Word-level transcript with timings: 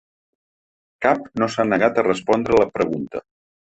Cap 1.05 1.29
no 1.41 1.49
s’ha 1.55 1.67
negat 1.69 2.03
a 2.03 2.07
respondre 2.09 2.59
la 2.63 2.67
pregunta. 2.79 3.23